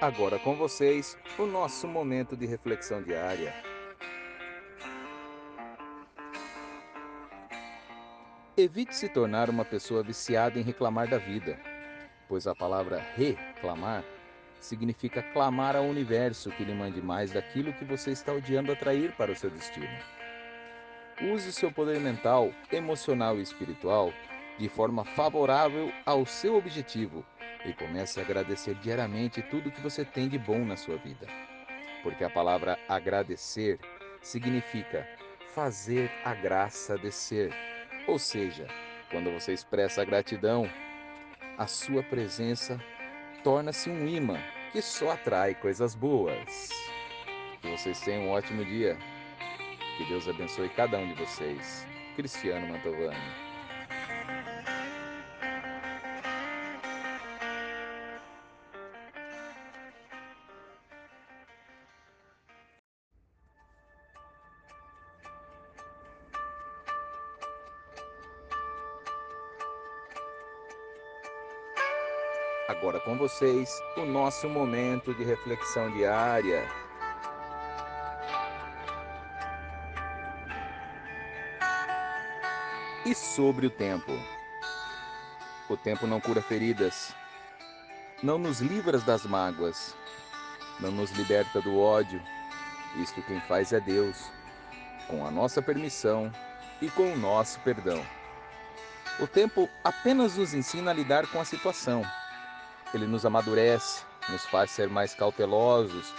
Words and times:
Agora 0.00 0.40
com 0.40 0.56
vocês, 0.56 1.16
o 1.38 1.46
nosso 1.46 1.86
momento 1.86 2.36
de 2.36 2.46
reflexão 2.46 3.00
diária. 3.00 3.54
Evite 8.56 8.94
se 8.94 9.08
tornar 9.08 9.48
uma 9.48 9.64
pessoa 9.64 10.02
viciada 10.02 10.58
em 10.58 10.62
reclamar 10.62 11.08
da 11.08 11.16
vida, 11.16 11.58
pois 12.28 12.46
a 12.48 12.54
palavra 12.56 12.98
reclamar 13.16 14.04
significa 14.60 15.22
clamar 15.22 15.76
ao 15.76 15.84
universo 15.84 16.50
que 16.50 16.64
lhe 16.64 16.74
mande 16.74 17.00
mais 17.00 17.30
daquilo 17.30 17.72
que 17.72 17.84
você 17.84 18.10
está 18.10 18.32
odiando 18.32 18.72
atrair 18.72 19.14
para 19.16 19.30
o 19.30 19.36
seu 19.36 19.48
destino. 19.48 19.86
Use 21.32 21.52
seu 21.52 21.70
poder 21.70 22.00
mental, 22.00 22.50
emocional 22.72 23.38
e 23.38 23.42
espiritual 23.42 24.12
de 24.58 24.68
forma 24.68 25.04
favorável 25.04 25.92
ao 26.04 26.26
seu 26.26 26.56
objetivo 26.56 27.24
e 27.64 27.72
comece 27.72 28.20
a 28.20 28.22
agradecer 28.22 28.74
diariamente 28.76 29.42
tudo 29.42 29.70
que 29.70 29.80
você 29.80 30.04
tem 30.04 30.28
de 30.28 30.38
bom 30.38 30.64
na 30.64 30.76
sua 30.76 30.96
vida. 30.96 31.26
Porque 32.02 32.24
a 32.24 32.30
palavra 32.30 32.78
agradecer 32.88 33.78
significa 34.22 35.08
fazer 35.54 36.10
a 36.24 36.34
graça 36.34 36.98
descer. 36.98 37.52
Ou 38.06 38.18
seja, 38.18 38.66
quando 39.10 39.30
você 39.30 39.52
expressa 39.52 40.02
a 40.02 40.04
gratidão, 40.04 40.68
a 41.56 41.66
sua 41.66 42.02
presença 42.02 42.80
torna-se 43.42 43.88
um 43.88 44.06
imã 44.06 44.38
que 44.72 44.82
só 44.82 45.12
atrai 45.12 45.54
coisas 45.54 45.94
boas. 45.94 46.68
Que 47.62 47.70
vocês 47.70 48.00
tenham 48.00 48.24
um 48.24 48.30
ótimo 48.30 48.64
dia. 48.64 48.98
Que 49.96 50.04
Deus 50.06 50.28
abençoe 50.28 50.68
cada 50.70 50.98
um 50.98 51.06
de 51.06 51.14
vocês. 51.14 51.86
Cristiano 52.16 52.66
Mantovani. 52.66 53.53
Agora 72.66 72.98
com 72.98 73.14
vocês, 73.18 73.78
o 73.94 74.06
nosso 74.06 74.48
momento 74.48 75.12
de 75.12 75.22
reflexão 75.22 75.90
diária. 75.90 76.66
E 83.04 83.14
sobre 83.14 83.66
o 83.66 83.70
tempo. 83.70 84.12
O 85.68 85.76
tempo 85.76 86.06
não 86.06 86.18
cura 86.22 86.40
feridas, 86.40 87.14
não 88.22 88.38
nos 88.38 88.62
livra 88.62 88.98
das 88.98 89.26
mágoas, 89.26 89.94
não 90.80 90.90
nos 90.90 91.10
liberta 91.10 91.60
do 91.60 91.78
ódio. 91.78 92.22
Isto 92.96 93.20
quem 93.24 93.42
faz 93.42 93.74
é 93.74 93.80
Deus, 93.80 94.30
com 95.06 95.26
a 95.26 95.30
nossa 95.30 95.60
permissão 95.60 96.32
e 96.80 96.88
com 96.88 97.12
o 97.12 97.18
nosso 97.18 97.60
perdão. 97.60 98.02
O 99.20 99.26
tempo 99.26 99.68
apenas 99.84 100.38
nos 100.38 100.54
ensina 100.54 100.92
a 100.92 100.94
lidar 100.94 101.26
com 101.26 101.38
a 101.38 101.44
situação 101.44 102.02
ele 102.92 103.06
nos 103.06 103.24
amadurece, 103.24 104.02
nos 104.28 104.44
faz 104.46 104.70
ser 104.70 104.88
mais 104.88 105.14
cautelosos, 105.14 106.12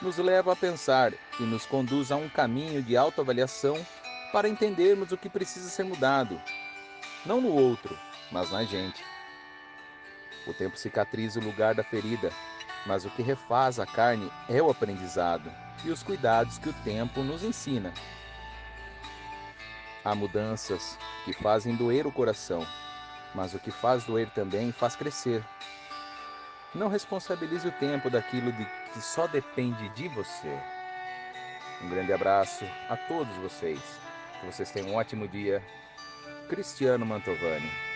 nos 0.00 0.18
leva 0.18 0.52
a 0.52 0.56
pensar 0.56 1.12
e 1.38 1.42
nos 1.42 1.64
conduz 1.64 2.10
a 2.10 2.16
um 2.16 2.28
caminho 2.28 2.82
de 2.82 2.96
autoavaliação 2.96 3.76
para 4.32 4.48
entendermos 4.48 5.12
o 5.12 5.16
que 5.16 5.28
precisa 5.28 5.68
ser 5.68 5.84
mudado, 5.84 6.40
não 7.24 7.40
no 7.40 7.52
outro, 7.52 7.96
mas 8.30 8.50
na 8.50 8.64
gente. 8.64 9.04
O 10.46 10.52
tempo 10.52 10.76
cicatriza 10.76 11.38
o 11.38 11.44
lugar 11.44 11.74
da 11.74 11.84
ferida, 11.84 12.32
mas 12.84 13.04
o 13.04 13.10
que 13.10 13.22
refaz 13.22 13.78
a 13.78 13.86
carne 13.86 14.30
é 14.48 14.60
o 14.60 14.70
aprendizado 14.70 15.52
e 15.84 15.90
os 15.90 16.02
cuidados 16.02 16.58
que 16.58 16.68
o 16.68 16.72
tempo 16.84 17.22
nos 17.22 17.44
ensina. 17.44 17.92
Há 20.04 20.14
mudanças 20.16 20.98
que 21.24 21.32
fazem 21.32 21.76
doer 21.76 22.06
o 22.06 22.12
coração, 22.12 22.66
mas 23.34 23.54
o 23.54 23.58
que 23.58 23.70
faz 23.70 24.02
doer 24.04 24.28
também 24.30 24.72
faz 24.72 24.96
crescer. 24.96 25.44
Não 26.74 26.88
responsabilize 26.88 27.68
o 27.68 27.72
tempo 27.72 28.08
daquilo 28.08 28.50
de 28.52 28.64
que 28.92 29.00
só 29.00 29.26
depende 29.26 29.88
de 29.90 30.08
você. 30.08 30.58
Um 31.82 31.90
grande 31.90 32.12
abraço 32.12 32.64
a 32.88 32.96
todos 32.96 33.34
vocês. 33.36 33.80
Que 34.40 34.46
vocês 34.46 34.70
tenham 34.70 34.90
um 34.90 34.94
ótimo 34.94 35.28
dia. 35.28 35.62
Cristiano 36.48 37.04
Mantovani. 37.04 37.91